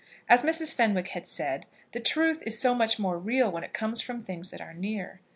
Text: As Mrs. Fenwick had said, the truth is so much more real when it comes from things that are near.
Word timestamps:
As 0.27 0.41
Mrs. 0.41 0.73
Fenwick 0.73 1.09
had 1.09 1.27
said, 1.27 1.67
the 1.91 1.99
truth 1.99 2.41
is 2.47 2.57
so 2.57 2.73
much 2.73 2.97
more 2.97 3.19
real 3.19 3.51
when 3.51 3.63
it 3.63 3.71
comes 3.71 4.01
from 4.01 4.19
things 4.19 4.49
that 4.49 4.59
are 4.59 4.73
near. 4.73 5.19